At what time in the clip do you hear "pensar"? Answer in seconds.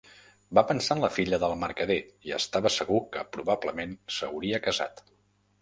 0.69-0.95